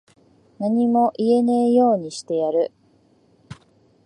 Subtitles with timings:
[0.57, 2.71] 何も言えねぇようにしてやる。